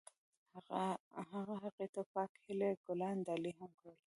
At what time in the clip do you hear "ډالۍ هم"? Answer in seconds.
3.27-3.71